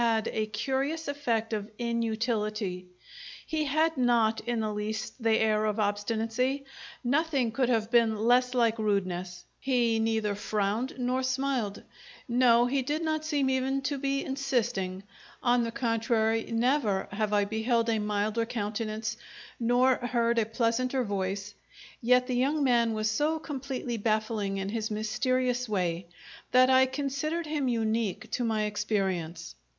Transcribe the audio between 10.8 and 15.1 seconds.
not smiled; no, he did not seem even to be insisting;